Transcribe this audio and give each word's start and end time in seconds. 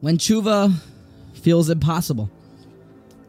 when 0.00 0.18
tshuva 0.18 0.72
feels 1.34 1.70
impossible 1.70 2.30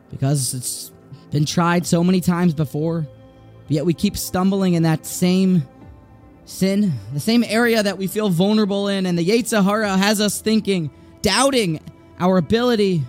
because 0.09 0.53
it's 0.53 0.91
been 1.31 1.45
tried 1.45 1.85
so 1.85 2.03
many 2.03 2.21
times 2.21 2.53
before, 2.53 3.07
yet 3.67 3.85
we 3.85 3.93
keep 3.93 4.17
stumbling 4.17 4.73
in 4.73 4.83
that 4.83 5.05
same 5.05 5.67
sin, 6.45 6.93
the 7.13 7.19
same 7.19 7.43
area 7.43 7.83
that 7.83 7.97
we 7.97 8.07
feel 8.07 8.29
vulnerable 8.29 8.87
in, 8.87 9.05
and 9.05 9.17
the 9.17 9.25
Yetzer 9.25 9.97
has 9.97 10.21
us 10.21 10.39
thinking, 10.39 10.89
doubting 11.21 11.79
our 12.19 12.37
ability 12.37 13.03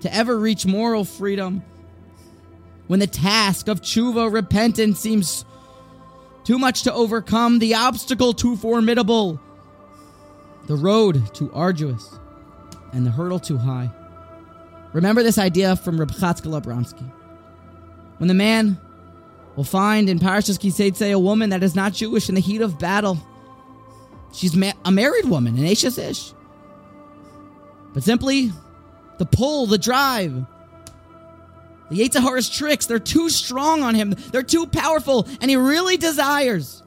to 0.00 0.14
ever 0.14 0.38
reach 0.38 0.64
moral 0.64 1.04
freedom. 1.04 1.62
When 2.86 3.00
the 3.00 3.06
task 3.06 3.68
of 3.68 3.82
tshuva 3.82 4.32
repentance 4.32 5.00
seems 5.00 5.44
too 6.44 6.58
much 6.58 6.84
to 6.84 6.92
overcome, 6.92 7.58
the 7.58 7.74
obstacle 7.74 8.32
too 8.32 8.56
formidable, 8.56 9.40
the 10.66 10.76
road 10.76 11.34
too 11.34 11.50
arduous, 11.52 12.18
and 12.92 13.06
the 13.06 13.10
hurdle 13.10 13.38
too 13.38 13.58
high. 13.58 13.90
Remember 14.92 15.22
this 15.22 15.38
idea 15.38 15.76
from 15.76 15.98
Reb 15.98 16.10
Chatzkel 16.12 16.60
Abramsky. 16.60 17.10
When 18.18 18.28
the 18.28 18.34
man 18.34 18.78
will 19.56 19.64
find 19.64 20.08
in 20.08 20.18
Parashas 20.18 20.58
Ki 20.58 20.70
Seitzei 20.70 21.12
a 21.12 21.18
woman 21.18 21.50
that 21.50 21.62
is 21.62 21.74
not 21.74 21.92
Jewish 21.92 22.28
in 22.28 22.34
the 22.34 22.40
heat 22.40 22.60
of 22.60 22.78
battle, 22.78 23.18
she's 24.32 24.56
ma- 24.56 24.72
a 24.84 24.90
married 24.90 25.26
woman, 25.26 25.56
an 25.58 25.66
Ashes 25.66 25.98
Ish. 25.98 26.32
But 27.92 28.02
simply 28.02 28.52
the 29.18 29.26
pull, 29.26 29.66
the 29.66 29.78
drive, 29.78 30.46
the 31.90 31.96
Yetzer 31.96 32.22
Hara's 32.22 32.48
tricks, 32.48 32.86
they're 32.86 32.98
too 32.98 33.30
strong 33.30 33.82
on 33.82 33.94
him. 33.94 34.14
They're 34.30 34.42
too 34.42 34.66
powerful, 34.66 35.26
and 35.40 35.50
he 35.50 35.56
really 35.56 35.96
desires 35.96 36.82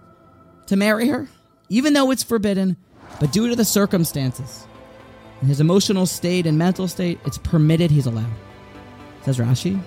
to 0.68 0.76
marry 0.76 1.08
her, 1.08 1.28
even 1.70 1.94
though 1.94 2.12
it's 2.12 2.24
forbidden, 2.24 2.78
but 3.20 3.32
due 3.32 3.48
to 3.50 3.56
the 3.56 3.66
circumstances 3.66 4.66
his 5.48 5.60
emotional 5.60 6.06
state 6.06 6.46
and 6.46 6.58
mental 6.58 6.88
state, 6.88 7.20
it's 7.26 7.38
permitted 7.38 7.90
he's 7.90 8.06
allowed. 8.06 8.34
Says 9.24 9.38
Rashi. 9.38 9.82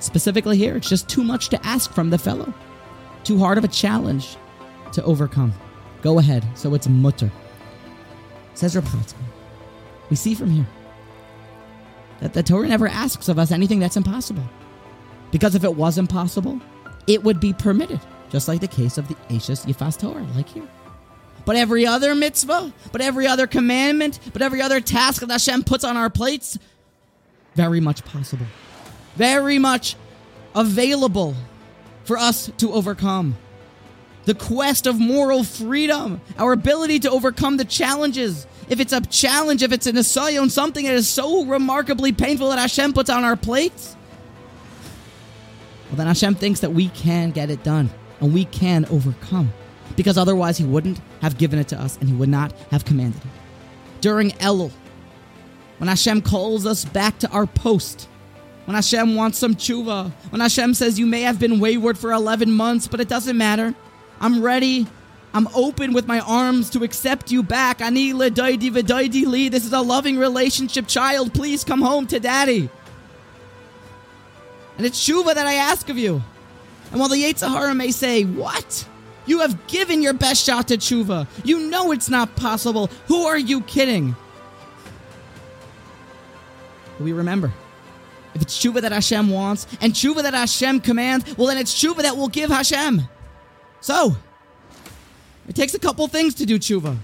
Specifically 0.00 0.56
here, 0.56 0.76
it's 0.76 0.88
just 0.88 1.08
too 1.08 1.22
much 1.22 1.48
to 1.50 1.66
ask 1.66 1.92
from 1.92 2.10
the 2.10 2.18
fellow. 2.18 2.52
Too 3.24 3.38
hard 3.38 3.58
of 3.58 3.64
a 3.64 3.68
challenge 3.68 4.36
to 4.92 5.02
overcome. 5.04 5.52
Go 6.02 6.18
ahead, 6.18 6.44
so 6.54 6.74
it's 6.74 6.86
mutar. 6.86 7.30
Says 8.54 8.76
Reb 8.76 8.86
We 10.10 10.16
see 10.16 10.34
from 10.34 10.50
here 10.50 10.66
that 12.20 12.32
the 12.32 12.42
Torah 12.42 12.68
never 12.68 12.88
asks 12.88 13.28
of 13.28 13.38
us 13.38 13.50
anything 13.50 13.80
that's 13.80 13.96
impossible. 13.96 14.44
Because 15.30 15.54
if 15.54 15.64
it 15.64 15.74
was 15.74 15.98
impossible, 15.98 16.60
it 17.06 17.22
would 17.22 17.40
be 17.40 17.52
permitted, 17.52 18.00
just 18.30 18.48
like 18.48 18.60
the 18.60 18.68
case 18.68 18.98
of 18.98 19.08
the 19.08 19.16
Ashes 19.30 19.64
Yefas 19.64 19.98
Toar, 19.98 20.20
like 20.36 20.48
here. 20.48 20.68
But 21.44 21.56
every 21.56 21.86
other 21.86 22.14
mitzvah, 22.14 22.72
but 22.92 23.00
every 23.00 23.26
other 23.26 23.46
commandment, 23.46 24.20
but 24.32 24.42
every 24.42 24.62
other 24.62 24.80
task 24.80 25.20
that 25.20 25.30
Hashem 25.30 25.64
puts 25.64 25.84
on 25.84 25.96
our 25.96 26.10
plates, 26.10 26.58
very 27.54 27.80
much 27.80 28.04
possible. 28.04 28.46
Very 29.16 29.58
much 29.58 29.96
available 30.54 31.34
for 32.04 32.16
us 32.16 32.50
to 32.58 32.72
overcome. 32.72 33.36
The 34.24 34.34
quest 34.34 34.86
of 34.86 35.00
moral 35.00 35.42
freedom, 35.42 36.20
our 36.38 36.52
ability 36.52 37.00
to 37.00 37.10
overcome 37.10 37.56
the 37.56 37.64
challenges 37.64 38.46
if 38.68 38.80
it's 38.80 38.92
a 38.92 39.00
challenge, 39.02 39.62
if 39.62 39.72
it's 39.72 39.86
a 39.86 39.92
nisayon, 39.92 40.50
something 40.50 40.84
that 40.84 40.94
is 40.94 41.08
so 41.08 41.44
remarkably 41.44 42.12
painful 42.12 42.48
that 42.50 42.58
Hashem 42.58 42.92
puts 42.92 43.10
on 43.10 43.24
our 43.24 43.36
plates, 43.36 43.96
well, 45.88 45.96
then 45.96 46.06
Hashem 46.06 46.36
thinks 46.36 46.60
that 46.60 46.70
we 46.70 46.88
can 46.88 47.32
get 47.32 47.50
it 47.50 47.62
done 47.62 47.90
and 48.20 48.32
we 48.32 48.46
can 48.46 48.86
overcome. 48.86 49.52
Because 49.96 50.18
otherwise, 50.18 50.58
He 50.58 50.64
wouldn't 50.64 51.00
have 51.20 51.38
given 51.38 51.58
it 51.58 51.68
to 51.68 51.80
us 51.80 51.98
and 51.98 52.08
He 52.08 52.14
would 52.14 52.28
not 52.28 52.52
have 52.70 52.84
commanded 52.84 53.20
it. 53.20 53.30
During 54.00 54.30
Elul, 54.32 54.72
when 55.78 55.88
Hashem 55.88 56.22
calls 56.22 56.66
us 56.66 56.84
back 56.84 57.18
to 57.20 57.30
our 57.30 57.46
post, 57.46 58.08
when 58.64 58.74
Hashem 58.74 59.14
wants 59.16 59.38
some 59.38 59.54
tshuva, 59.54 60.10
when 60.30 60.40
Hashem 60.40 60.74
says, 60.74 60.98
You 60.98 61.06
may 61.06 61.22
have 61.22 61.38
been 61.38 61.60
wayward 61.60 61.98
for 61.98 62.12
11 62.12 62.50
months, 62.50 62.88
but 62.88 63.00
it 63.00 63.08
doesn't 63.08 63.36
matter. 63.36 63.74
I'm 64.20 64.42
ready 64.42 64.86
I'm 65.34 65.48
open 65.54 65.94
with 65.94 66.06
my 66.06 66.20
arms 66.20 66.68
to 66.70 66.84
accept 66.84 67.30
you 67.30 67.42
back. 67.42 67.80
Ani 67.80 68.12
v'daidi 68.12 69.26
li. 69.26 69.48
This 69.48 69.64
is 69.64 69.72
a 69.72 69.80
loving 69.80 70.18
relationship, 70.18 70.86
child. 70.86 71.32
Please 71.32 71.64
come 71.64 71.80
home 71.80 72.06
to 72.08 72.20
daddy. 72.20 72.68
And 74.76 74.86
it's 74.86 75.00
Shuva 75.00 75.34
that 75.34 75.46
I 75.46 75.54
ask 75.54 75.88
of 75.88 75.96
you. 75.96 76.22
And 76.90 77.00
while 77.00 77.08
the 77.08 77.16
Yetzer 77.16 77.48
Hara 77.48 77.74
may 77.74 77.90
say, 77.90 78.24
What? 78.24 78.86
You 79.26 79.40
have 79.40 79.66
given 79.66 80.02
your 80.02 80.12
best 80.12 80.44
shot 80.44 80.68
to 80.68 80.76
Tshuva. 80.76 81.26
You 81.44 81.70
know 81.70 81.92
it's 81.92 82.08
not 82.08 82.34
possible. 82.36 82.88
Who 83.06 83.24
are 83.24 83.38
you 83.38 83.60
kidding? 83.62 84.16
We 87.00 87.12
remember 87.12 87.52
if 88.34 88.42
it's 88.42 88.58
Tshuva 88.58 88.80
that 88.82 88.92
Hashem 88.92 89.28
wants 89.28 89.66
and 89.80 89.92
Tshuva 89.92 90.22
that 90.22 90.34
Hashem 90.34 90.80
commands, 90.80 91.36
well, 91.36 91.46
then 91.46 91.58
it's 91.58 91.74
Tshuva 91.74 92.02
that 92.02 92.16
will 92.16 92.28
give 92.28 92.50
Hashem. 92.50 93.02
So, 93.80 94.16
it 95.48 95.56
takes 95.56 95.74
a 95.74 95.78
couple 95.78 96.06
things 96.06 96.34
to 96.36 96.46
do 96.46 96.58
tshuva. 96.58 96.96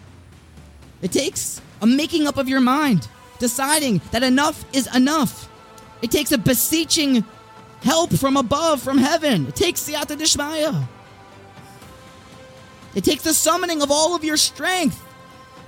It 1.03 1.13
takes 1.13 1.61
a 1.83 1.87
making 1.87 2.27
up 2.27 2.37
of 2.37 2.49
your 2.49 2.61
mind, 2.61 3.09
deciding 3.39 4.01
that 4.13 4.23
enough 4.23 4.65
is 4.73 4.93
enough. 4.95 5.49
It 6.03 6.11
takes 6.11 6.33
a 6.33 6.39
beseeching 6.39 7.25
help 7.83 8.13
from 8.13 8.37
above, 8.37 8.81
from 8.81 8.99
heaven. 8.99 9.47
It 9.49 9.57
takes 9.57 9.81
siyata 9.89 10.17
dishmaya. 10.17 10.87
It 12.95 13.05
takes 13.05 13.23
the 13.23 13.35
summoning 13.35 13.83
of 13.83 13.91
all 13.91 14.15
of 14.15 14.25
your 14.25 14.37
strength. 14.37 15.05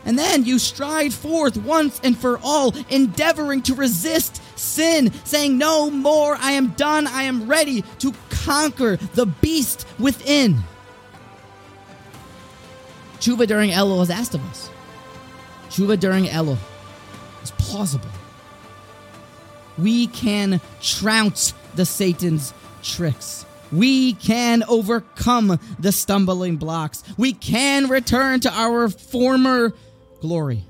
And 0.04 0.18
then 0.18 0.44
you 0.44 0.58
stride 0.58 1.12
forth 1.12 1.58
once 1.58 2.00
and 2.02 2.16
for 2.16 2.38
all, 2.42 2.74
endeavoring 2.88 3.62
to 3.62 3.74
resist 3.74 4.40
sin, 4.58 5.12
saying, 5.24 5.58
No 5.58 5.90
more, 5.90 6.36
I 6.36 6.52
am 6.52 6.68
done, 6.68 7.06
I 7.06 7.24
am 7.24 7.46
ready 7.46 7.82
to 7.98 8.14
conquer 8.30 8.96
the 8.96 9.26
beast 9.26 9.86
within. 9.98 10.60
Tshuva 13.18 13.46
during 13.46 13.70
Elul 13.70 14.02
is 14.02 14.08
asked 14.08 14.34
of 14.34 14.44
us. 14.48 14.70
Tshuva 15.68 16.00
during 16.00 16.24
Elul 16.24 16.56
is 17.42 17.50
plausible. 17.52 18.08
We 19.76 20.06
can 20.06 20.60
trounce 20.80 21.52
the 21.74 21.84
Satan's 21.84 22.54
tricks. 22.82 23.44
We 23.72 24.14
can 24.14 24.62
overcome 24.64 25.58
the 25.78 25.92
stumbling 25.92 26.56
blocks. 26.56 27.02
We 27.16 27.32
can 27.32 27.88
return 27.88 28.40
to 28.40 28.52
our 28.52 28.88
former 28.88 29.72
glory. 30.20 30.64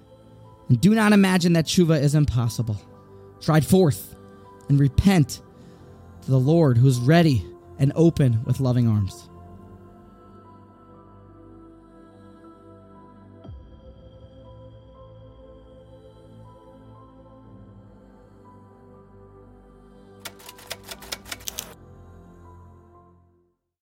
And 0.68 0.80
do 0.80 0.94
not 0.94 1.12
imagine 1.12 1.54
that 1.54 1.66
tshuva 1.66 2.00
is 2.00 2.14
impossible. 2.14 2.80
Stride 3.40 3.66
forth 3.66 4.14
and 4.68 4.78
repent 4.78 5.40
to 6.22 6.30
the 6.30 6.38
Lord 6.38 6.76
who's 6.76 6.98
ready 6.98 7.44
and 7.78 7.92
open 7.96 8.44
with 8.44 8.60
loving 8.60 8.86
arms. 8.86 9.28